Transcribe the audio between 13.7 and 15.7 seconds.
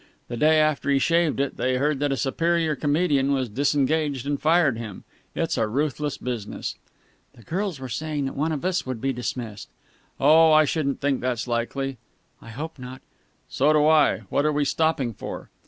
do I. What are we stopping for?"